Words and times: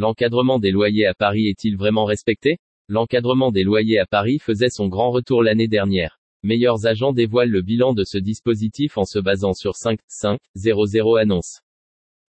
L'encadrement 0.00 0.60
des 0.60 0.70
loyers 0.70 1.06
à 1.06 1.14
Paris 1.14 1.48
est-il 1.48 1.76
vraiment 1.76 2.04
respecté? 2.04 2.58
L'encadrement 2.88 3.50
des 3.50 3.64
loyers 3.64 3.98
à 3.98 4.06
Paris 4.06 4.38
faisait 4.38 4.70
son 4.70 4.86
grand 4.86 5.10
retour 5.10 5.42
l'année 5.42 5.66
dernière. 5.66 6.20
Meilleurs 6.44 6.86
agents 6.86 7.12
dévoilent 7.12 7.50
le 7.50 7.62
bilan 7.62 7.94
de 7.94 8.04
ce 8.04 8.16
dispositif 8.16 8.96
en 8.96 9.04
se 9.04 9.18
basant 9.18 9.54
sur 9.54 9.74
5, 9.74 9.98
5, 10.06 10.38
0, 10.54 10.86
0 10.86 11.16
annonces. 11.16 11.62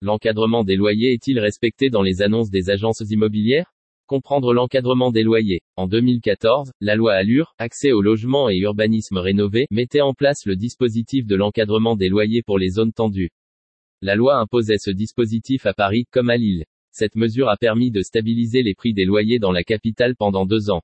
L'encadrement 0.01 0.63
des 0.63 0.77
loyers 0.77 1.13
est-il 1.13 1.37
respecté 1.37 1.91
dans 1.91 2.01
les 2.01 2.23
annonces 2.23 2.49
des 2.49 2.71
agences 2.71 3.03
immobilières? 3.07 3.71
Comprendre 4.07 4.51
l'encadrement 4.51 5.11
des 5.11 5.21
loyers. 5.21 5.61
En 5.75 5.85
2014, 5.85 6.71
la 6.81 6.95
loi 6.95 7.13
Allure, 7.13 7.53
accès 7.59 7.91
au 7.91 8.01
logement 8.01 8.49
et 8.49 8.57
urbanisme 8.57 9.19
rénové, 9.19 9.67
mettait 9.69 10.01
en 10.01 10.15
place 10.15 10.47
le 10.47 10.55
dispositif 10.55 11.27
de 11.27 11.35
l'encadrement 11.35 11.95
des 11.95 12.09
loyers 12.09 12.41
pour 12.41 12.57
les 12.57 12.69
zones 12.69 12.93
tendues. 12.93 13.29
La 14.01 14.15
loi 14.15 14.37
imposait 14.37 14.79
ce 14.79 14.89
dispositif 14.89 15.67
à 15.67 15.75
Paris, 15.75 16.05
comme 16.09 16.31
à 16.31 16.37
Lille. 16.37 16.65
Cette 16.91 17.15
mesure 17.15 17.49
a 17.49 17.57
permis 17.57 17.91
de 17.91 18.01
stabiliser 18.01 18.63
les 18.63 18.75
prix 18.75 18.93
des 18.93 19.05
loyers 19.05 19.39
dans 19.39 19.51
la 19.51 19.63
capitale 19.63 20.15
pendant 20.15 20.45
deux 20.45 20.69
ans. 20.69 20.81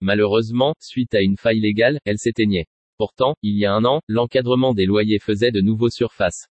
Malheureusement, 0.00 0.74
suite 0.80 1.14
à 1.14 1.20
une 1.20 1.36
faille 1.36 1.60
légale, 1.60 1.98
elle 2.04 2.18
s'éteignait. 2.18 2.66
Pourtant, 2.98 3.34
il 3.42 3.56
y 3.56 3.64
a 3.64 3.72
un 3.72 3.84
an, 3.84 4.00
l'encadrement 4.08 4.74
des 4.74 4.86
loyers 4.86 5.20
faisait 5.20 5.52
de 5.52 5.60
nouveaux 5.60 5.90
surfaces. 5.90 6.48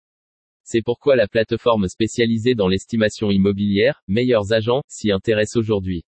C'est 0.64 0.82
pourquoi 0.84 1.16
la 1.16 1.28
plateforme 1.28 1.88
spécialisée 1.88 2.56
dans 2.56 2.68
l'estimation 2.68 3.30
immobilière, 3.30 4.02
Meilleurs 4.08 4.52
Agents, 4.52 4.82
s'y 4.88 5.12
intéresse 5.12 5.56
aujourd'hui. 5.56 6.04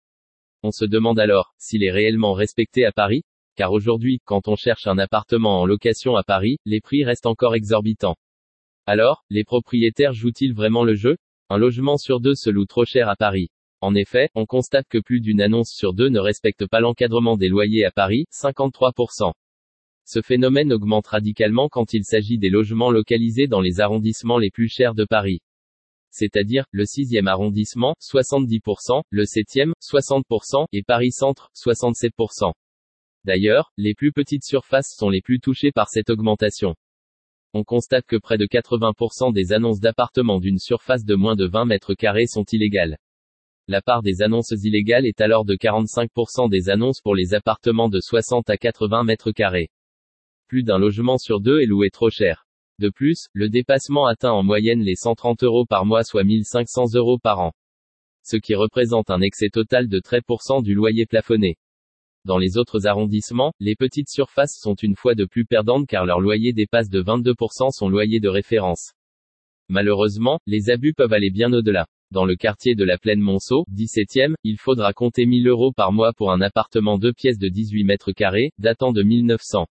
On 0.63 0.71
se 0.71 0.85
demande 0.85 1.19
alors, 1.19 1.53
s'il 1.57 1.83
est 1.83 1.91
réellement 1.91 2.33
respecté 2.33 2.85
à 2.85 2.91
Paris? 2.91 3.23
Car 3.55 3.71
aujourd'hui, 3.71 4.19
quand 4.25 4.47
on 4.47 4.55
cherche 4.55 4.87
un 4.87 4.97
appartement 4.97 5.61
en 5.61 5.65
location 5.65 6.15
à 6.15 6.23
Paris, 6.23 6.57
les 6.65 6.81
prix 6.81 7.03
restent 7.05 7.25
encore 7.25 7.55
exorbitants. 7.55 8.15
Alors, 8.85 9.23
les 9.29 9.43
propriétaires 9.43 10.13
jouent-ils 10.13 10.53
vraiment 10.53 10.83
le 10.83 10.95
jeu? 10.95 11.17
Un 11.49 11.57
logement 11.59 11.97
sur 11.97 12.21
deux 12.21 12.33
se 12.33 12.49
loue 12.49 12.65
trop 12.65 12.85
cher 12.85 13.07
à 13.07 13.15
Paris. 13.15 13.49
En 13.79 13.93
effet, 13.93 14.29
on 14.33 14.47
constate 14.47 14.87
que 14.89 14.97
plus 14.97 15.21
d'une 15.21 15.41
annonce 15.41 15.69
sur 15.69 15.93
deux 15.93 16.09
ne 16.09 16.19
respecte 16.19 16.65
pas 16.65 16.79
l'encadrement 16.79 17.37
des 17.37 17.49
loyers 17.49 17.85
à 17.85 17.91
Paris, 17.91 18.25
53%. 18.31 19.31
Ce 20.05 20.21
phénomène 20.23 20.73
augmente 20.73 21.05
radicalement 21.05 21.69
quand 21.69 21.93
il 21.93 22.03
s'agit 22.03 22.39
des 22.39 22.49
logements 22.49 22.89
localisés 22.89 23.45
dans 23.45 23.61
les 23.61 23.79
arrondissements 23.79 24.39
les 24.39 24.49
plus 24.49 24.69
chers 24.69 24.95
de 24.95 25.05
Paris. 25.05 25.41
C'est-à-dire, 26.09 26.65
le 26.71 26.85
6e 26.85 27.27
arrondissement, 27.27 27.93
70%, 28.01 29.03
le 29.11 29.23
7e, 29.25 29.73
60%, 29.83 30.65
et 30.71 30.81
Paris 30.81 31.11
Centre, 31.11 31.51
67%. 31.55 32.53
D'ailleurs, 33.23 33.71
les 33.77 33.93
plus 33.93 34.11
petites 34.11 34.45
surfaces 34.45 34.95
sont 34.97 35.09
les 35.09 35.21
plus 35.21 35.39
touchées 35.39 35.71
par 35.71 35.89
cette 35.89 36.09
augmentation. 36.09 36.73
On 37.57 37.63
constate 37.63 38.05
que 38.05 38.17
près 38.17 38.37
de 38.37 38.47
80% 38.47 39.31
des 39.31 39.53
annonces 39.53 39.79
d'appartements 39.79 40.41
d'une 40.41 40.59
surface 40.59 41.05
de 41.05 41.15
moins 41.15 41.37
de 41.37 41.45
20 41.45 41.63
mètres 41.63 41.93
carrés 41.93 42.27
sont 42.27 42.43
illégales. 42.51 42.97
La 43.69 43.81
part 43.81 44.01
des 44.01 44.21
annonces 44.21 44.51
illégales 44.51 45.05
est 45.05 45.21
alors 45.21 45.45
de 45.45 45.55
45% 45.55 46.49
des 46.49 46.69
annonces 46.69 46.99
pour 46.99 47.15
les 47.15 47.33
appartements 47.33 47.87
de 47.87 48.01
60 48.01 48.49
à 48.49 48.57
80 48.57 49.05
mètres 49.05 49.31
carrés. 49.31 49.69
Plus 50.49 50.63
d'un 50.63 50.77
logement 50.77 51.17
sur 51.17 51.39
deux 51.39 51.61
est 51.61 51.65
loué 51.65 51.91
trop 51.91 52.09
cher. 52.09 52.45
De 52.79 52.89
plus, 52.89 53.29
le 53.31 53.47
dépassement 53.47 54.05
atteint 54.05 54.33
en 54.33 54.43
moyenne 54.43 54.81
les 54.81 54.95
130 54.97 55.43
euros 55.43 55.65
par 55.65 55.85
mois 55.85 56.03
soit 56.03 56.25
1500 56.25 56.87
euros 56.95 57.19
par 57.19 57.39
an. 57.39 57.53
Ce 58.21 58.35
qui 58.35 58.53
représente 58.53 59.09
un 59.09 59.21
excès 59.21 59.49
total 59.49 59.87
de 59.87 60.01
13% 60.01 60.61
du 60.61 60.73
loyer 60.73 61.05
plafonné. 61.05 61.55
Dans 62.25 62.39
les 62.39 62.57
autres 62.57 62.87
arrondissements, 62.87 63.53
les 63.59 63.75
petites 63.75 64.09
surfaces 64.09 64.57
sont 64.59 64.73
une 64.73 64.95
fois 64.95 65.13
de 65.13 65.25
plus 65.25 65.45
perdantes 65.45 65.85
car 65.85 66.07
leur 66.07 66.19
loyer 66.19 66.53
dépasse 66.53 66.89
de 66.89 66.99
22% 66.99 67.69
son 67.71 67.87
loyer 67.87 68.19
de 68.19 68.29
référence. 68.29 68.93
Malheureusement, 69.69 70.39
les 70.47 70.71
abus 70.71 70.95
peuvent 70.95 71.13
aller 71.13 71.29
bien 71.29 71.53
au-delà. 71.53 71.85
Dans 72.09 72.25
le 72.25 72.35
quartier 72.35 72.73
de 72.73 72.83
la 72.83 72.97
Plaine 72.97 73.19
Monceau, 73.19 73.63
17e, 73.71 74.33
il 74.43 74.57
faudra 74.57 74.91
compter 74.91 75.27
1000 75.27 75.47
euros 75.47 75.71
par 75.71 75.91
mois 75.91 76.13
pour 76.13 76.31
un 76.31 76.41
appartement 76.41 76.97
deux 76.97 77.13
pièces 77.13 77.37
de 77.37 77.47
18 77.47 77.83
mètres 77.83 78.11
carrés, 78.11 78.49
datant 78.57 78.91
de 78.91 79.03
1900. 79.03 79.67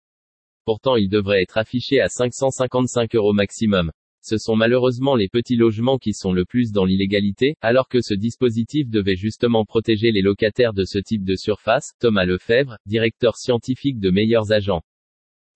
Pourtant 0.65 0.97
il 0.97 1.07
devrait 1.07 1.41
être 1.41 1.57
affiché 1.57 2.01
à 2.01 2.09
555 2.09 3.15
euros 3.15 3.31
maximum. 3.31 3.91
Ce 4.23 4.37
sont 4.37 4.55
malheureusement 4.55 5.15
les 5.15 5.29
petits 5.29 5.55
logements 5.55 5.97
qui 5.97 6.13
sont 6.13 6.31
le 6.31 6.45
plus 6.45 6.71
dans 6.71 6.85
l'illégalité, 6.85 7.55
alors 7.61 7.87
que 7.87 8.01
ce 8.01 8.13
dispositif 8.13 8.87
devait 8.87 9.15
justement 9.15 9.65
protéger 9.65 10.11
les 10.11 10.21
locataires 10.21 10.73
de 10.73 10.85
ce 10.85 10.99
type 10.99 11.23
de 11.23 11.35
surface, 11.35 11.93
Thomas 11.99 12.25
Lefebvre, 12.25 12.77
directeur 12.85 13.35
scientifique 13.35 13.99
de 13.99 14.11
Meilleurs 14.11 14.51
Agents. 14.51 14.83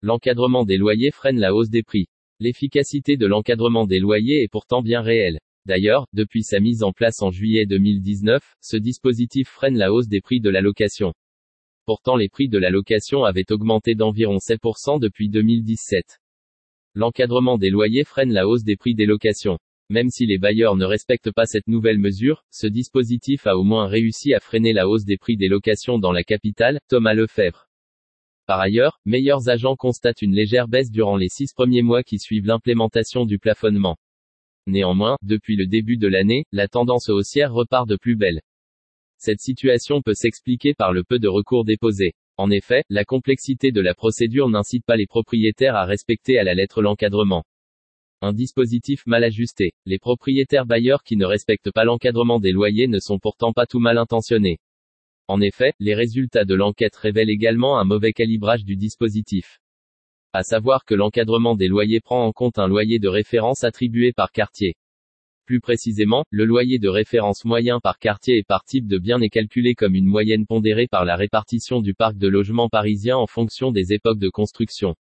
L'encadrement 0.02 0.66
des 0.66 0.78
loyers 0.78 1.12
freine 1.12 1.40
la 1.40 1.54
hausse 1.54 1.70
des 1.70 1.84
prix. 1.84 2.08
L'efficacité 2.40 3.18
de 3.18 3.28
l'encadrement 3.28 3.86
des 3.86 4.00
loyers 4.00 4.42
est 4.42 4.52
pourtant 4.52 4.82
bien 4.82 5.02
réelle. 5.02 5.40
D'ailleurs, 5.68 6.08
depuis 6.14 6.44
sa 6.44 6.60
mise 6.60 6.82
en 6.82 6.92
place 6.92 7.22
en 7.22 7.32
juillet 7.32 7.68
2019, 7.68 8.44
ce 8.62 8.78
dispositif 8.78 9.48
freine 9.48 9.78
la 9.78 9.94
hausse 9.94 10.08
des 10.08 10.22
prix 10.22 10.40
de 10.40 10.50
la 10.50 10.62
location. 10.62 11.14
Pourtant 11.86 12.16
les 12.16 12.30
prix 12.30 12.50
de 12.50 12.58
la 12.58 12.72
location 12.72 13.26
avaient 13.26 13.52
augmenté 13.52 13.94
d'environ 13.94 14.38
7% 14.38 15.00
depuis 15.00 15.30
2017. 15.30 16.20
L'encadrement 16.98 17.58
des 17.58 17.70
loyers 17.70 18.06
freine 18.06 18.32
la 18.32 18.48
hausse 18.48 18.64
des 18.64 18.78
prix 18.78 18.96
des 18.96 19.06
locations. 19.06 19.60
Même 19.90 20.10
si 20.10 20.26
les 20.26 20.38
bailleurs 20.38 20.78
ne 20.78 20.86
respectent 20.86 21.32
pas 21.32 21.46
cette 21.46 21.68
nouvelle 21.68 22.00
mesure, 22.00 22.46
ce 22.52 22.68
dispositif 22.68 23.46
a 23.48 23.58
au 23.58 23.64
moins 23.64 23.88
réussi 23.88 24.34
à 24.34 24.40
freiner 24.40 24.72
la 24.72 24.88
hausse 24.88 25.04
des 25.04 25.18
prix 25.18 25.36
des 25.36 25.50
locations 25.50 26.00
dans 26.00 26.14
la 26.14 26.24
capitale, 26.24 26.80
Thomas 26.88 27.14
Lefebvre. 27.14 27.68
Par 28.48 28.62
ailleurs, 28.62 29.00
Meilleurs 29.04 29.50
Agents 29.50 29.76
constatent 29.76 30.22
une 30.22 30.34
légère 30.34 30.70
baisse 30.70 30.90
durant 30.90 31.18
les 31.18 31.28
six 31.28 31.54
premiers 31.54 31.82
mois 31.82 32.02
qui 32.02 32.18
suivent 32.18 32.46
l'implémentation 32.46 33.26
du 33.26 33.40
plafonnement. 33.40 33.98
Néanmoins, 34.66 35.18
depuis 35.22 35.58
le 35.58 35.68
début 35.68 35.98
de 35.98 36.08
l'année, 36.08 36.46
la 36.54 36.70
tendance 36.70 37.10
haussière 37.10 37.54
repart 37.54 37.90
de 37.90 37.98
plus 37.98 38.16
belle. 38.16 38.40
Cette 39.18 39.42
situation 39.42 40.02
peut 40.02 40.14
s'expliquer 40.14 40.74
par 40.74 40.94
le 40.94 41.04
peu 41.04 41.20
de 41.20 41.28
recours 41.28 41.66
déposés. 41.66 42.14
En 42.38 42.52
effet, 42.52 42.84
la 42.90 43.06
complexité 43.06 43.72
de 43.72 43.80
la 43.80 43.94
procédure 43.94 44.50
n'incite 44.50 44.86
pas 44.86 44.98
les 44.98 45.08
propriétaires 45.08 45.76
à 45.76 45.86
respecter 45.86 46.38
à 46.38 46.44
la 46.44 46.54
lettre 46.54 46.82
l'encadrement. 46.82 47.46
Un 48.22 48.34
dispositif 48.34 49.06
mal 49.06 49.24
ajusté. 49.24 49.72
Les 49.86 50.00
propriétaires 50.00 50.66
bailleurs 50.66 51.04
qui 51.04 51.16
ne 51.16 51.26
respectent 51.26 51.72
pas 51.72 51.86
l'encadrement 51.86 52.42
des 52.42 52.52
loyers 52.52 52.88
ne 52.88 53.00
sont 53.00 53.20
pourtant 53.20 53.54
pas 53.54 53.66
tout 53.66 53.80
mal 53.80 53.98
intentionnés. 53.98 54.58
En 55.28 55.40
effet, 55.40 55.74
les 55.80 55.96
résultats 55.96 56.44
de 56.44 56.56
l'enquête 56.56 56.96
révèlent 56.96 57.30
également 57.30 57.80
un 57.80 57.86
mauvais 57.86 58.12
calibrage 58.12 58.66
du 58.66 58.76
dispositif. 58.76 59.60
À 60.34 60.44
savoir 60.44 60.84
que 60.84 60.94
l'encadrement 60.94 61.56
des 61.56 61.70
loyers 61.70 62.02
prend 62.02 62.26
en 62.26 62.34
compte 62.34 62.60
un 62.60 62.68
loyer 62.68 63.00
de 63.00 63.08
référence 63.08 63.64
attribué 63.64 64.12
par 64.12 64.32
quartier. 64.32 64.76
Plus 65.46 65.60
précisément, 65.60 66.26
le 66.32 66.44
loyer 66.44 66.80
de 66.80 66.88
référence 66.88 67.46
moyen 67.46 67.80
par 67.80 68.00
quartier 68.00 68.40
et 68.40 68.44
par 68.44 68.64
type 68.64 68.88
de 68.88 68.98
bien 68.98 69.22
est 69.22 69.30
calculé 69.30 69.76
comme 69.76 69.94
une 69.94 70.08
moyenne 70.08 70.48
pondérée 70.48 70.88
par 70.88 71.06
la 71.06 71.16
répartition 71.16 71.82
du 71.82 71.94
parc 71.94 72.18
de 72.18 72.28
logements 72.28 72.68
parisiens 72.68 73.18
en 73.18 73.28
fonction 73.28 73.72
des 73.72 73.94
époques 73.94 74.18
de 74.18 74.30
construction. 74.30 74.96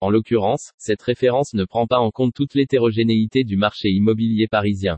En 0.00 0.10
l'occurrence, 0.10 0.70
cette 0.78 1.02
référence 1.02 1.54
ne 1.54 1.64
prend 1.64 1.88
pas 1.88 1.98
en 1.98 2.12
compte 2.12 2.34
toute 2.34 2.54
l'hétérogénéité 2.54 3.42
du 3.42 3.56
marché 3.56 3.88
immobilier 3.88 4.46
parisien. 4.46 4.96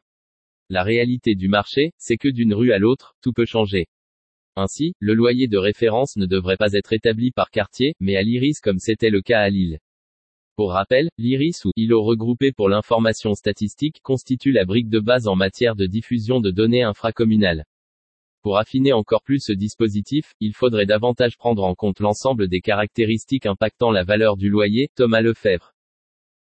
La 0.68 0.82
réalité 0.82 1.34
du 1.36 1.48
marché, 1.48 1.92
c'est 1.96 2.18
que 2.18 2.28
d'une 2.28 2.52
rue 2.52 2.72
à 2.72 2.78
l'autre, 2.78 3.14
tout 3.22 3.32
peut 3.32 3.46
changer. 3.46 3.86
Ainsi, 4.56 4.92
le 5.00 5.14
loyer 5.14 5.48
de 5.48 5.56
référence 5.56 6.16
ne 6.16 6.26
devrait 6.26 6.58
pas 6.58 6.74
être 6.74 6.92
établi 6.92 7.30
par 7.30 7.50
quartier, 7.50 7.94
mais 7.98 8.16
à 8.16 8.22
l'iris 8.22 8.60
comme 8.60 8.78
c'était 8.78 9.10
le 9.10 9.22
cas 9.22 9.40
à 9.40 9.48
Lille. 9.48 9.78
Pour 10.56 10.72
rappel, 10.72 11.10
l'IRIS 11.18 11.66
ou 11.66 11.70
ILO 11.76 12.02
regroupé 12.02 12.50
pour 12.50 12.70
l'information 12.70 13.34
statistique 13.34 14.00
constitue 14.02 14.52
la 14.52 14.64
brique 14.64 14.88
de 14.88 15.00
base 15.00 15.28
en 15.28 15.36
matière 15.36 15.76
de 15.76 15.84
diffusion 15.84 16.40
de 16.40 16.50
données 16.50 16.82
infracommunales. 16.82 17.66
Pour 18.40 18.56
affiner 18.56 18.94
encore 18.94 19.22
plus 19.22 19.40
ce 19.40 19.52
dispositif, 19.52 20.32
il 20.40 20.54
faudrait 20.54 20.86
davantage 20.86 21.36
prendre 21.36 21.62
en 21.62 21.74
compte 21.74 22.00
l'ensemble 22.00 22.48
des 22.48 22.62
caractéristiques 22.62 23.44
impactant 23.44 23.90
la 23.90 24.02
valeur 24.02 24.38
du 24.38 24.48
loyer, 24.48 24.88
Thomas 24.94 25.20
Lefebvre. 25.20 25.74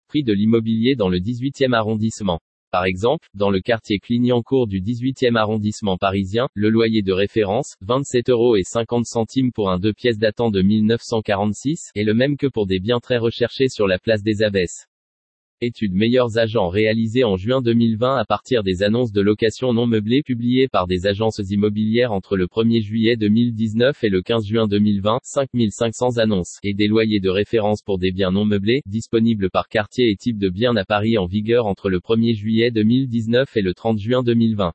Prix 0.09 0.25
de 0.25 0.35
l'immobilier 0.35 0.95
dans 0.95 1.09
le 1.09 1.19
18e 1.19 1.73
arrondissement. 1.73 2.41
Par 2.73 2.87
exemple, 2.87 3.29
dans 3.35 3.51
le 3.51 3.61
quartier 3.61 3.99
Clignancourt 3.99 4.67
du 4.67 4.81
18e 4.81 5.37
arrondissement 5.37 5.99
parisien, 5.99 6.49
le 6.55 6.71
loyer 6.71 7.03
de 7.03 7.13
référence, 7.13 7.77
27 7.83 8.31
euros 8.31 8.57
et 8.57 8.63
50 8.65 9.05
centimes 9.05 9.53
pour 9.53 9.71
un 9.71 9.79
deux 9.79 9.93
pièces 9.93 10.17
datant 10.17 10.51
de 10.51 10.63
1946, 10.63 11.91
est 11.95 12.03
le 12.03 12.15
même 12.15 12.39
que 12.39 12.47
pour 12.47 12.67
des 12.67 12.81
biens 12.81 13.01
très 13.01 13.19
recherchés 13.19 13.69
sur 13.69 13.87
la 13.87 13.99
place 13.99 14.23
des 14.23 14.43
Abbesses. 14.43 14.87
Étude 15.65 15.95
meilleurs 15.95 16.39
agents 16.39 16.71
réalisée 16.71 17.23
en 17.23 17.37
juin 17.37 17.63
2020 17.63 18.17
à 18.17 18.25
partir 18.25 18.65
des 18.65 18.83
annonces 18.83 19.13
de 19.13 19.21
location 19.21 19.73
non 19.73 19.87
meublées 19.87 20.25
publiées 20.25 20.67
par 20.67 20.89
des 20.89 21.07
agences 21.07 21.39
immobilières 21.39 22.11
entre 22.11 22.37
le 22.37 22.47
1er 22.47 22.83
juillet 22.83 23.17
2019 23.17 24.03
et 24.03 24.09
le 24.09 24.23
15 24.23 24.45
juin 24.45 24.67
2020, 24.67 25.21
5500 25.23 26.19
annonces, 26.19 26.59
et 26.65 26.75
des 26.75 26.89
loyers 26.89 27.21
de 27.21 27.31
référence 27.31 27.81
pour 27.81 28.01
des 28.01 28.11
biens 28.11 28.33
non 28.33 28.45
meublés, 28.45 28.83
disponibles 28.87 29.51
par 29.51 29.69
quartier 29.69 30.11
et 30.11 30.17
type 30.17 30.39
de 30.39 30.49
biens 30.49 30.75
à 30.75 30.85
Paris 30.85 31.17
en 31.17 31.27
vigueur 31.27 31.67
entre 31.67 31.91
le 31.91 32.01
1er 32.01 32.35
juillet 32.35 32.73
2019 32.73 33.57
et 33.57 33.63
le 33.63 33.73
30 33.73 34.01
juin 34.01 34.25
2020. 34.25 34.73